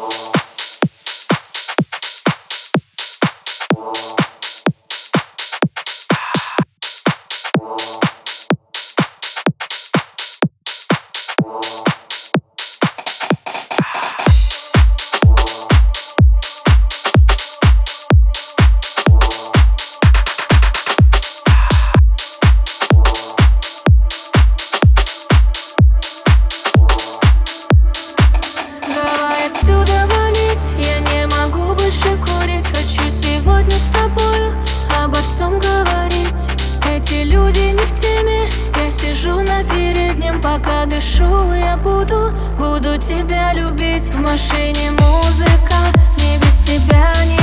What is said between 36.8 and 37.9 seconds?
Эти люди не